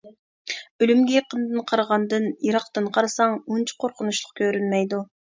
ئۆلۈمگە 0.83 1.11
يېقىندىن 1.15 1.59
قارىغاندىن، 1.71 2.25
يىراقتىن 2.45 2.87
قارىساڭ 2.95 3.35
ئۇنچە 3.51 3.77
قورقۇنچلۇق 3.83 4.33
كۆرۈنمەيدۇ. 4.41 5.03